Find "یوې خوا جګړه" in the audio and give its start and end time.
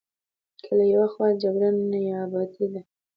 0.93-1.69